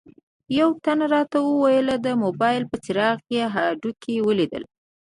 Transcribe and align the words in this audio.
یوه 0.59 0.75
تن 0.85 0.99
راته 1.13 1.37
وویل 1.41 1.87
د 2.05 2.07
موبایل 2.23 2.63
په 2.71 2.77
څراغ 2.83 3.17
یې 3.35 3.43
هډوکي 3.55 4.15
ولیدل. 4.27 4.63